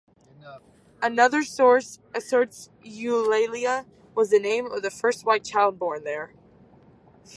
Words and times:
Another 0.99 1.43
source 1.43 1.99
asserts 2.15 2.71
Eulalia 2.83 3.85
was 4.15 4.31
the 4.31 4.39
name 4.39 4.65
of 4.65 4.81
the 4.81 4.89
first 4.89 5.27
white 5.27 5.43
child 5.45 5.77
born 5.77 6.03
there. 6.05 6.33